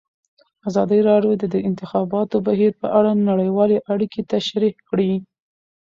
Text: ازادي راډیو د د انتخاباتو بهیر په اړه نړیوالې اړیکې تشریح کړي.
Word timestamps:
ازادي 0.69 0.99
راډیو 1.09 1.33
د 1.41 1.43
د 1.53 1.55
انتخاباتو 1.69 2.37
بهیر 2.47 2.71
په 2.81 2.87
اړه 2.97 3.11
نړیوالې 3.29 3.77
اړیکې 3.93 4.21
تشریح 4.33 4.73
کړي. 4.89 5.11